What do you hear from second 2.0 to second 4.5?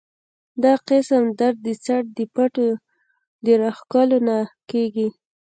د پټو د راښکلو نه